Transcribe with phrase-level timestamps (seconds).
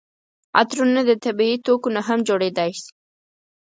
[0.59, 2.89] عطرونه د طبیعي توکو نه هم جوړیدای شي.